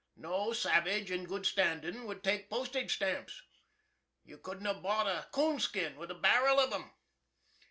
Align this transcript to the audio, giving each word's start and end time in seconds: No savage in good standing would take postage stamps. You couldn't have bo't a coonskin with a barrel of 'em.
No 0.15 0.51
savage 0.51 1.11
in 1.11 1.25
good 1.25 1.45
standing 1.45 2.05
would 2.07 2.23
take 2.23 2.49
postage 2.49 2.95
stamps. 2.95 3.43
You 4.23 4.39
couldn't 4.39 4.65
have 4.65 4.81
bo't 4.81 5.05
a 5.05 5.27
coonskin 5.31 5.95
with 5.95 6.09
a 6.09 6.15
barrel 6.15 6.59
of 6.59 6.73
'em. 6.73 6.89